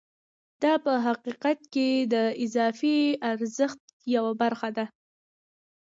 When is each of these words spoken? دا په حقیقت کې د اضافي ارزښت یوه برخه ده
دا 0.61 0.73
په 0.85 0.93
حقیقت 1.05 1.59
کې 1.73 1.87
د 2.13 2.15
اضافي 2.43 2.97
ارزښت 3.31 3.81
یوه 4.15 4.31
برخه 4.41 4.69
ده 4.77 4.85